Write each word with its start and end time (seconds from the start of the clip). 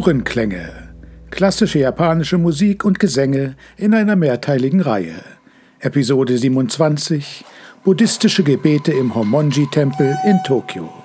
Uhurenklänge. 0.00 0.88
Klassische 1.30 1.78
japanische 1.78 2.38
Musik 2.38 2.86
und 2.86 2.98
Gesänge 2.98 3.54
in 3.76 3.92
einer 3.92 4.16
mehrteiligen 4.16 4.80
Reihe. 4.80 5.22
Episode 5.78 6.38
27 6.38 7.44
Buddhistische 7.84 8.42
Gebete 8.42 8.92
im 8.92 9.14
Homonji-Tempel 9.14 10.16
in 10.24 10.38
Tokio. 10.42 10.99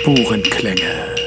Spurenklänge. 0.00 1.19